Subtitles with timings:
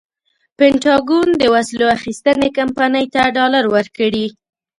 [0.57, 4.25] پنټاګون د وسلو اخیستنې کمپنۍ ته ډالر ورکړي.